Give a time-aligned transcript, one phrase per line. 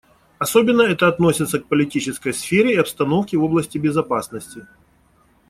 [0.39, 4.65] Особенно это относится к политической сфере и обстановке в области безопасности.